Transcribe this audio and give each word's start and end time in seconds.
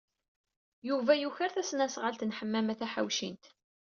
Yuba 0.87 1.13
yuker 1.21 1.49
tasnasɣalt 1.53 2.21
n 2.25 2.35
Ḥemmama 2.39 2.73
Taḥawcint. 2.79 3.45